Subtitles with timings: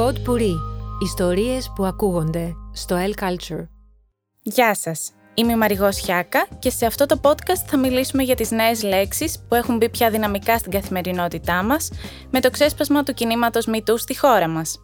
[0.00, 0.54] Pod Puri.
[1.02, 3.66] Ιστορίες που ακούγονται στο El Culture.
[4.42, 5.12] Γεια σας.
[5.34, 9.44] Είμαι η Μαριγός Χιάκα και σε αυτό το podcast θα μιλήσουμε για τις νέες λέξεις
[9.48, 11.90] που έχουν μπει πια δυναμικά στην καθημερινότητά μας
[12.30, 14.78] με το ξέσπασμα του κινήματος MeToo στη χώρα μας.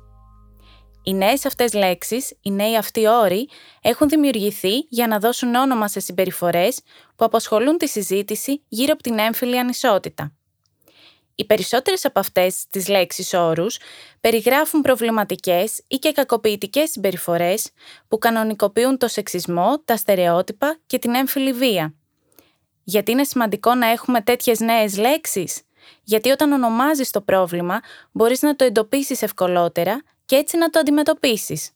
[1.02, 3.48] Οι νέες αυτές λέξεις, οι νέοι αυτοί όροι,
[3.82, 6.80] έχουν δημιουργηθεί για να δώσουν όνομα σε συμπεριφορές
[7.16, 10.35] που απασχολούν τη συζήτηση γύρω από την έμφυλη ανισότητα.
[11.38, 13.78] Οι περισσότερες από αυτές τις λέξεις όρους
[14.20, 17.70] περιγράφουν προβληματικές ή και κακοποιητικές συμπεριφορές
[18.08, 21.94] που κανονικοποιούν το σεξισμό, τα στερεότυπα και την έμφυλη βία.
[22.84, 25.62] Γιατί είναι σημαντικό να έχουμε τέτοιες νέες λέξεις;
[26.02, 27.80] Γιατί όταν ονομάζεις το πρόβλημα
[28.12, 31.70] μπορείς να το εντοπίσεις ευκολότερα και έτσι να το αντιμετωπίσεις.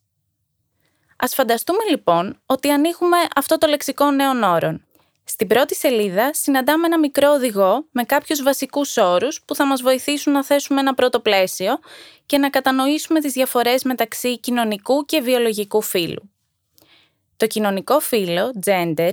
[1.17, 4.85] Ας φανταστούμε λοιπόν ότι ανοίγουμε αυτό το λεξικό νέων όρων.
[5.33, 10.33] Στην πρώτη σελίδα συναντάμε ένα μικρό οδηγό με κάποιους βασικούς όρους που θα μας βοηθήσουν
[10.33, 11.79] να θέσουμε ένα πρώτο πλαίσιο
[12.27, 16.31] και να κατανοήσουμε τις διαφορές μεταξύ κοινωνικού και βιολογικού φύλου.
[17.37, 19.11] Το κοινωνικό φύλο, gender,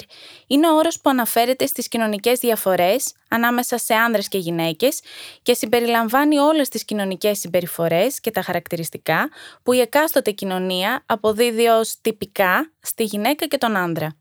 [0.47, 5.02] είναι ο όρος που αναφέρεται στις κοινωνικές διαφορές ανάμεσα σε άνδρες και γυναίκες
[5.41, 9.30] και συμπεριλαμβάνει όλες τις κοινωνικές συμπεριφορές και τα χαρακτηριστικά
[9.63, 14.17] που η εκάστοτε κοινωνία αποδίδει ως τυπικά στη γυναίκα και τον άνδρα.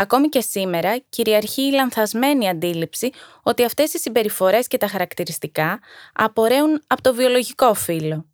[0.00, 3.10] Ακόμη και σήμερα κυριαρχεί η λανθασμένη αντίληψη
[3.42, 5.80] ότι αυτές οι συμπεριφορές και τα χαρακτηριστικά
[6.12, 8.26] απορρέουν από το βιολογικό φύλλο.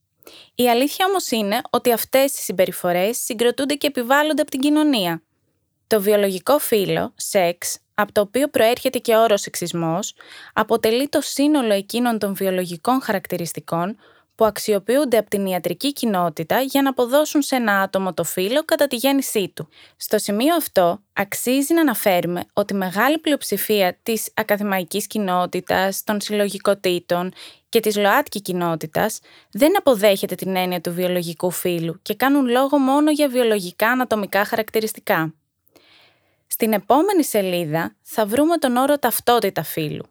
[0.54, 5.22] Η αλήθεια όμως είναι ότι αυτές οι συμπεριφορές συγκροτούνται και επιβάλλονται από την κοινωνία.
[5.86, 10.14] Το βιολογικό φύλλο, σεξ, από το οποίο προέρχεται και ο όρος σεξισμός,
[10.52, 13.96] αποτελεί το σύνολο εκείνων των βιολογικών χαρακτηριστικών
[14.34, 18.86] που αξιοποιούνται από την ιατρική κοινότητα για να αποδώσουν σε ένα άτομο το φύλλο κατά
[18.86, 19.68] τη γέννησή του.
[19.96, 27.32] Στο σημείο αυτό, αξίζει να αναφέρουμε ότι μεγάλη πλειοψηφία της ακαδημαϊκής κοινότητας, των συλλογικοτήτων
[27.68, 33.10] και της ΛΟΑΤΚΙ κοινότητας δεν αποδέχεται την έννοια του βιολογικού φύλου και κάνουν λόγο μόνο
[33.10, 35.34] για βιολογικά ανατομικά χαρακτηριστικά.
[36.46, 40.04] Στην επόμενη σελίδα θα βρούμε τον όρο ταυτότητα φύλου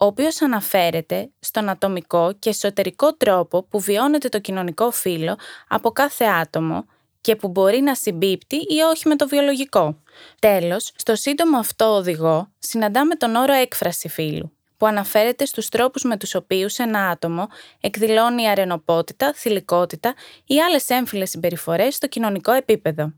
[0.00, 5.36] ο οποίος αναφέρεται στον ατομικό και εσωτερικό τρόπο που βιώνεται το κοινωνικό φύλλο
[5.68, 6.84] από κάθε άτομο
[7.20, 10.02] και που μπορεί να συμπίπτει ή όχι με το βιολογικό.
[10.38, 16.16] Τέλος, στο σύντομο αυτό οδηγό συναντάμε τον όρο έκφραση φύλου, που αναφέρεται στους τρόπους με
[16.16, 17.48] τους οποίους ένα άτομο
[17.80, 20.14] εκδηλώνει αρενοπότητα, θηλυκότητα
[20.46, 23.12] ή άλλες έμφυλες συμπεριφορές στο κοινωνικό επίπεδο.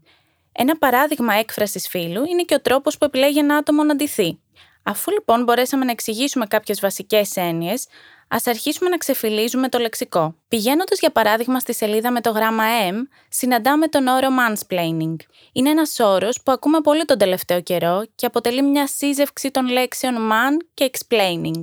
[0.52, 4.38] Ένα παράδειγμα έκφρασης φύλου είναι και ο τρόπος που επιλέγει ένα άτομο να ντυθεί.
[4.82, 7.86] Αφού λοιπόν μπορέσαμε να εξηγήσουμε κάποιες βασικές έννοιες,
[8.28, 10.34] ας αρχίσουμε να ξεφυλίζουμε το λεξικό.
[10.48, 12.94] Πηγαίνοντας για παράδειγμα στη σελίδα με το γράμμα M,
[13.28, 15.16] συναντάμε τον όρο mansplaining.
[15.52, 20.14] Είναι ένας όρος που ακούμε πολύ τον τελευταίο καιρό και αποτελεί μια σύζευξη των λέξεων
[20.32, 21.62] man και explaining.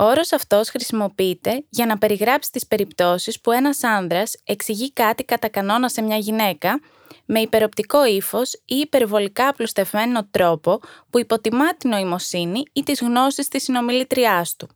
[0.00, 5.48] Ο όρος αυτός χρησιμοποιείται για να περιγράψει τις περιπτώσεις που ένας άνδρας εξηγεί κάτι κατά
[5.48, 6.80] κανόνα σε μια γυναίκα
[7.24, 13.62] με υπεροπτικό ύφος ή υπερβολικά απλουστευμένο τρόπο που υποτιμά την νοημοσύνη ή τις γνώσεις της
[13.62, 14.68] συνομιλήτριάς του.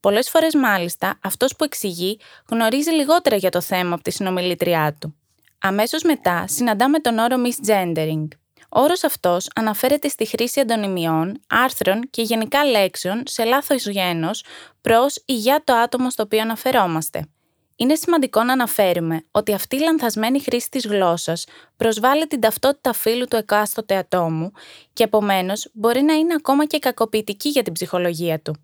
[0.00, 2.20] Πολλές φορές μάλιστα αυτός που εξηγεί
[2.50, 5.14] γνωρίζει λιγότερα για το θέμα από τη συνομιλήτριά του.
[5.58, 8.28] Αμέσως μετά συναντάμε τον όρο misgendering.
[8.68, 14.44] Ο όρος αυτός αναφέρεται στη χρήση αντωνυμιών, άρθρων και γενικά λέξεων σε λάθος γένος
[14.80, 17.28] προς ή για το άτομο στο οποίο αναφερόμαστε.
[17.76, 21.46] Είναι σημαντικό να αναφέρουμε ότι αυτή η λανθασμένη χρήση της γλώσσας
[21.76, 24.52] προσβάλλει την ταυτότητα φύλου του εκάστοτε ατόμου
[24.92, 28.56] και επομένως μπορεί να είναι ακόμα και κακοποιητική για την ψυχολογία του.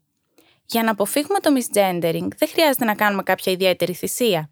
[0.67, 4.49] Για να αποφύγουμε το misgendering δεν χρειάζεται να κάνουμε κάποια ιδιαίτερη θυσία.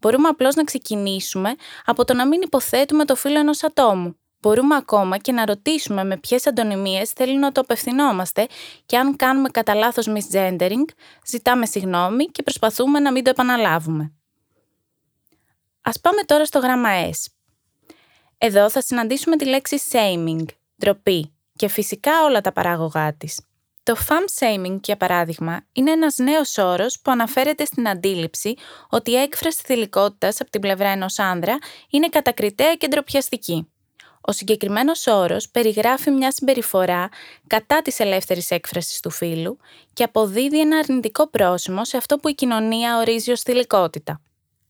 [0.00, 1.54] Μπορούμε απλώς να ξεκινήσουμε
[1.84, 6.16] από το να μην υποθέτουμε το φύλο ενός ατόμου μπορούμε ακόμα και να ρωτήσουμε με
[6.16, 8.46] ποιες αντωνυμίες θέλουν να το απευθυνόμαστε
[8.86, 10.84] και αν κάνουμε κατά λάθος misgendering,
[11.26, 14.12] ζητάμε συγγνώμη και προσπαθούμε να μην το επαναλάβουμε.
[15.82, 17.32] Ας πάμε τώρα στο γράμμα S.
[18.38, 20.44] Εδώ θα συναντήσουμε τη λέξη shaming,
[20.80, 23.40] ντροπή και φυσικά όλα τα παράγωγά της.
[23.82, 28.54] Το fam shaming, για παράδειγμα, είναι ένας νέος όρος που αναφέρεται στην αντίληψη
[28.88, 31.58] ότι η έκφραση θηλυκότητας από την πλευρά ενός άνδρα
[31.90, 33.71] είναι κατακριτέα και ντροπιαστική.
[34.24, 37.08] Ο συγκεκριμένος όρος περιγράφει μια συμπεριφορά
[37.46, 39.58] κατά της ελεύθερης έκφρασης του φύλου
[39.92, 44.20] και αποδίδει ένα αρνητικό πρόσημο σε αυτό που η κοινωνία ορίζει ως θηλυκότητα.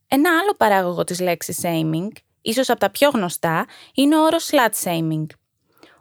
[0.08, 2.08] Ένα άλλο παράγωγο της λέξης shaming,
[2.42, 5.26] ίσως από τα πιο γνωστά, είναι ο όρος slut shaming.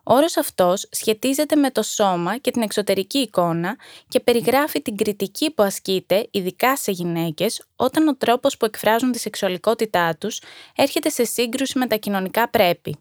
[0.03, 3.75] Ο όρος αυτός σχετίζεται με το σώμα και την εξωτερική εικόνα
[4.07, 9.19] και περιγράφει την κριτική που ασκείται, ειδικά σε γυναίκες, όταν ο τρόπος που εκφράζουν τη
[9.19, 10.41] σεξουαλικότητά τους
[10.75, 12.97] έρχεται σε σύγκρουση με τα κοινωνικά πρέπει.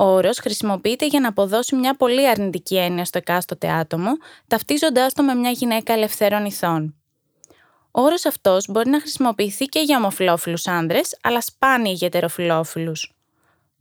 [0.00, 4.10] Ο όρος χρησιμοποιείται για να αποδώσει μια πολύ αρνητική έννοια στο εκάστοτε άτομο,
[4.46, 6.94] ταυτίζοντάς το με μια γυναίκα ελευθέρων ηθών.
[7.90, 13.14] Ο όρος αυτός μπορεί να χρησιμοποιηθεί και για ομοφυλόφιλους άνδρες, αλλά σπάνια για ετεροφιλόφιλους.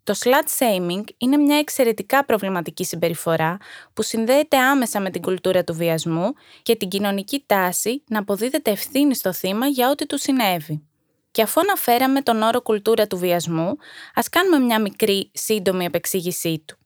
[0.04, 3.58] Το slut shaming είναι μια εξαιρετικά προβληματική συμπεριφορά
[3.94, 9.16] που συνδέεται άμεσα με την κουλτούρα του βιασμού και την κοινωνική τάση να αποδίδεται ευθύνη
[9.16, 10.87] στο θύμα για ό,τι του συνέβη.
[11.38, 13.78] Και αφού αναφέραμε τον όρο κουλτούρα του βιασμού,
[14.14, 16.78] ας κάνουμε μια μικρή σύντομη επεξήγησή του.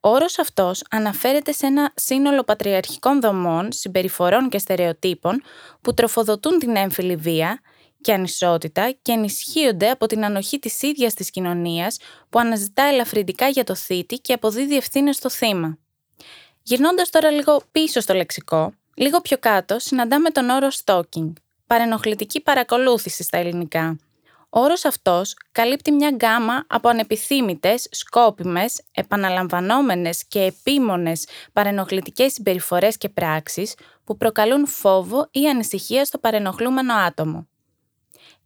[0.00, 5.42] Ο όρος αυτός αναφέρεται σε ένα σύνολο πατριαρχικών δομών, συμπεριφορών και στερεοτύπων
[5.80, 7.60] που τροφοδοτούν την έμφυλη βία
[8.00, 13.64] και ανισότητα και ενισχύονται από την ανοχή της ίδιας της κοινωνίας που αναζητά ελαφρυντικά για
[13.64, 15.78] το θήτη και αποδίδει ευθύνες στο θύμα.
[16.62, 21.32] Γυρνώντας τώρα λίγο πίσω στο λεξικό, λίγο πιο κάτω συναντάμε τον όρο stalking,
[21.66, 23.98] παρενοχλητική παρακολούθηση στα ελληνικά.
[24.48, 33.08] Ο όρος αυτός καλύπτει μια γκάμα από ανεπιθύμητες, σκόπιμες, επαναλαμβανόμενες και επίμονες παρενοχλητικές συμπεριφορές και
[33.08, 33.74] πράξεις
[34.04, 37.48] που προκαλούν φόβο ή ανησυχία στο παρενοχλούμενο άτομο.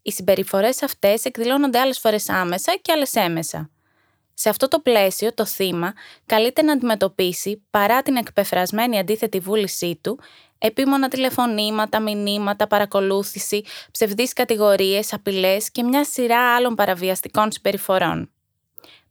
[0.03, 3.71] Οι συμπεριφορές αυτές εκδηλώνονται άλλες φορές άμεσα και άλλες έμεσα.
[4.35, 5.93] Σε αυτό το πλαίσιο, το θύμα
[6.27, 10.21] καλείται να αντιμετωπίσει, παρά την εκπεφρασμένη αντίθετη βούλησή του,
[10.61, 18.31] επίμονα τηλεφωνήματα, μηνύματα, παρακολούθηση, ψευδείς κατηγορίες, απειλές και μια σειρά άλλων παραβιαστικών συμπεριφορών.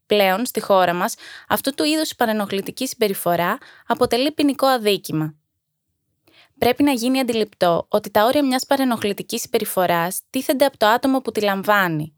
[0.06, 1.16] Πλέον, στη χώρα μας,
[1.48, 3.58] αυτού του είδους η παρενοχλητική συμπεριφορά
[3.88, 5.36] αποτελεί ποινικό αδίκημα.
[6.58, 11.32] Πρέπει να γίνει αντιληπτό ότι τα όρια μιας παρενοχλητικής συμπεριφοράς τίθενται από το άτομο που
[11.32, 12.14] τη λαμβάνει.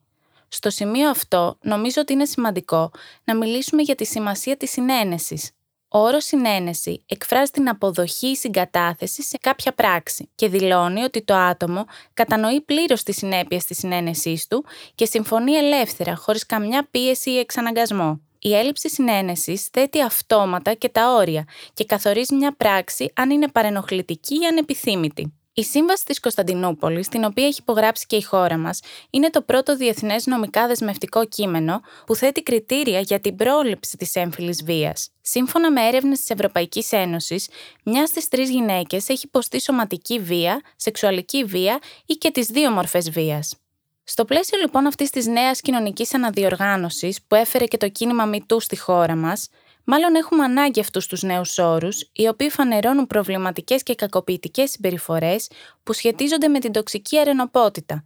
[0.47, 2.91] Στο σημείο αυτό, νομίζω ότι είναι σημαντικό
[3.23, 5.51] να μιλήσουμε για τη σημασία της συνένεσης.
[5.93, 11.33] Ο όρος συνένεση εκφράζει την αποδοχή ή συγκατάθεση σε κάποια πράξη και δηλώνει ότι το
[11.35, 14.65] άτομο κατανοεί πλήρως τις συνέπειες της συνένεσής του
[14.95, 18.21] και συμφωνεί ελεύθερα, χωρίς καμιά πίεση ή εξαναγκασμό.
[18.39, 24.35] Η έλλειψη συνένεσης θέτει αυτόματα και τα όρια και καθορίζει μια πράξη αν είναι παρενοχλητική
[24.35, 25.40] ή ανεπιθύμητη.
[25.53, 29.75] Η Σύμβαση της Κωνσταντινούπολης, την οποία έχει υπογράψει και η χώρα μας, είναι το πρώτο
[29.75, 35.09] διεθνές νομικά δεσμευτικό κείμενο που θέτει κριτήρια για την πρόληψη της έμφυλης βίας.
[35.21, 37.50] Σύμφωνα με έρευνες της Ευρωπαϊκής Ένωσης,
[37.83, 43.09] μια στις τρεις γυναίκες έχει υποστεί σωματική βία, σεξουαλική βία ή και τις δύο μορφές
[43.09, 43.56] βίας.
[44.03, 48.77] Στο πλαίσιο λοιπόν αυτής της νέας κοινωνικής αναδιοργάνωσης που έφερε και το κίνημα Μητού στη
[48.77, 49.50] χώρα μας,
[49.93, 55.49] Μάλλον έχουμε ανάγκη αυτούς τους νέους όρους, οι οποίοι φανερώνουν προβληματικές και κακοποιητικές συμπεριφορές
[55.83, 58.05] που σχετίζονται με την τοξική αρενοπότητα.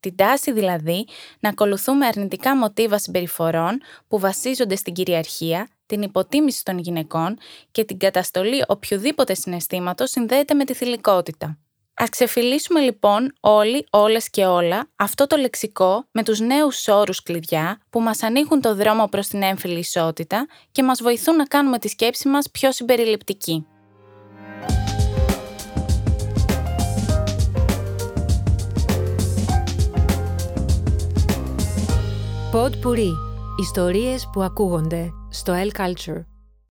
[0.00, 1.06] Την τάση δηλαδή
[1.40, 7.38] να ακολουθούμε αρνητικά μοτίβα συμπεριφορών που βασίζονται στην κυριαρχία, την υποτίμηση των γυναικών
[7.70, 11.58] και την καταστολή οποιοδήποτε συναισθήματος συνδέεται με τη θηλυκότητα.
[11.94, 17.80] Ας ξεφυλίσουμε λοιπόν όλοι, όλες και όλα αυτό το λεξικό με τους νέους όρους κλειδιά
[17.90, 21.88] που μας ανοίγουν το δρόμο προς την έμφυλη ισότητα και μας βοηθούν να κάνουμε τη
[21.88, 23.66] σκέψη μας πιο συμπεριληπτική.
[32.52, 32.96] Pod
[33.60, 36.31] Ιστορίες που ακούγονται στο El Culture.